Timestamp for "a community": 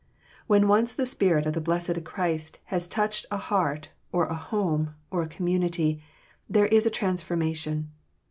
5.21-6.01